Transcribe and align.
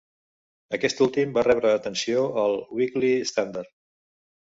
Aquest 0.77 1.03
últim 1.07 1.35
va 1.37 1.45
rebre 1.49 1.75
atenció 1.75 2.25
al 2.47 2.59
Weekly 2.81 3.15
Standard. 3.37 3.75